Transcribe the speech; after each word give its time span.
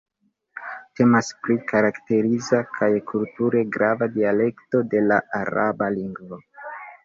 Temas 0.99 1.29
pri 1.47 1.57
karakteriza 1.71 2.63
kaj 2.79 2.91
kulture 3.13 3.63
grava 3.77 4.11
dialekto 4.19 4.85
de 4.97 5.07
la 5.09 5.23
araba 5.45 5.95
lingvo. 6.01 6.45